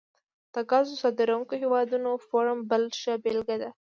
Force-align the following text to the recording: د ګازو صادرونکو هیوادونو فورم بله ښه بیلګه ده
د 0.53 0.55
ګازو 0.71 0.93
صادرونکو 1.01 1.53
هیوادونو 1.63 2.09
فورم 2.27 2.59
بله 2.69 2.87
ښه 3.01 3.13
بیلګه 3.23 3.55
ده 3.61 3.69